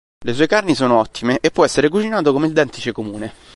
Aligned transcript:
Le 0.25 0.33
sue 0.33 0.47
carni 0.47 0.73
sono 0.73 0.97
ottime 0.97 1.37
e 1.41 1.51
può 1.51 1.63
essere 1.63 1.87
cucinato 1.87 2.33
come 2.33 2.47
il 2.47 2.53
dentice 2.53 2.91
comune. 2.91 3.33